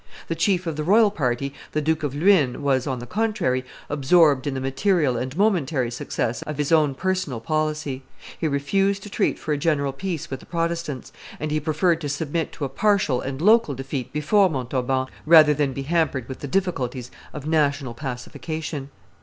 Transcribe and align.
The 0.29 0.35
chief 0.35 0.65
of 0.65 0.77
the 0.77 0.83
royal 0.83 1.11
party, 1.11 1.53
the 1.73 1.79
Duke 1.79 2.01
of 2.01 2.15
Luynes, 2.15 2.57
was, 2.57 2.87
on 2.87 2.97
the 2.97 3.05
contrary, 3.05 3.63
absorbed 3.87 4.47
in 4.47 4.55
the 4.55 4.59
material 4.59 5.15
and 5.15 5.37
momentary 5.37 5.91
success 5.91 6.41
of 6.41 6.57
his 6.57 6.71
own 6.71 6.95
personal 6.95 7.39
policy; 7.39 8.01
he 8.35 8.47
refused 8.47 9.03
to 9.03 9.11
treat 9.11 9.37
for 9.37 9.53
a 9.53 9.59
general 9.59 9.93
peace 9.93 10.31
with 10.31 10.39
the 10.39 10.47
Protestants, 10.47 11.13
and 11.39 11.51
he 11.51 11.59
preferred 11.59 12.01
to 12.01 12.09
submit 12.09 12.51
to 12.53 12.65
a 12.65 12.67
partial 12.67 13.21
and 13.21 13.43
local 13.43 13.75
defeat 13.75 14.11
before 14.11 14.49
Montauban, 14.49 15.05
rather 15.27 15.53
than 15.53 15.71
be 15.71 15.83
hampered 15.83 16.27
with 16.27 16.39
the 16.39 16.47
difficulties 16.47 17.11
of 17.31 17.45
national 17.45 17.93
pacification. 17.93 18.89